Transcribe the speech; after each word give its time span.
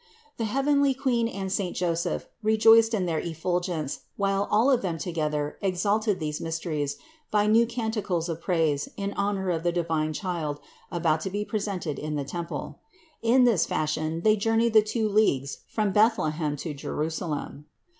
The 0.37 0.45
heavenly 0.45 0.95
Queen 0.95 1.27
and 1.27 1.51
saint 1.51 1.75
Joseph 1.75 2.25
rejoiced 2.41 2.95
in 2.95 3.05
their 3.05 3.19
effulgence, 3.19 3.99
while 4.17 4.47
all 4.49 4.71
of 4.71 4.81
them 4.81 4.97
together 4.97 5.59
exalted 5.61 6.19
these 6.19 6.41
mysteries 6.41 6.97
by 7.29 7.45
new 7.45 7.67
canticles 7.67 8.27
of 8.27 8.41
praise 8.41 8.89
in 8.97 9.13
honor 9.13 9.51
of 9.51 9.61
the 9.61 9.71
divine 9.71 10.11
Child 10.13 10.59
about 10.91 11.21
to 11.21 11.29
be 11.29 11.45
presented 11.45 11.99
in 11.99 12.15
the 12.15 12.25
temple. 12.25 12.79
In 13.21 13.43
this 13.43 13.67
fashion 13.67 14.21
they 14.21 14.35
journeyed 14.35 14.73
the 14.73 14.81
two 14.81 15.07
leagues 15.07 15.59
from 15.67 15.91
Bethlehem 15.91 16.55
to 16.55 16.73
Jerusalem. 16.73 17.67